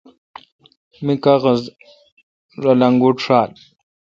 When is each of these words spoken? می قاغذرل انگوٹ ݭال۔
می 1.05 1.13
قاغذرل 1.23 2.79
انگوٹ 2.87 3.15
ݭال۔ 3.23 3.51